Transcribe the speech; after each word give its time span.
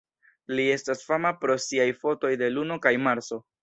Li 0.59 0.65
estas 0.77 1.05
fama 1.11 1.33
pro 1.43 1.59
siaj 1.69 1.89
fotoj 2.03 2.35
de 2.45 2.53
Luno 2.59 2.83
kaj 2.89 2.99
Marso. 3.09 3.45